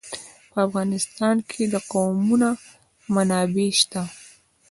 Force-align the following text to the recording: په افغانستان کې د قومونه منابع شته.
په 0.51 0.57
افغانستان 0.67 1.35
کې 1.49 1.63
د 1.73 1.75
قومونه 1.91 2.49
منابع 3.13 3.69
شته. 3.79 4.03